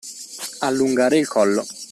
Allungare 0.61 1.19
il 1.19 1.27
collo. 1.27 1.63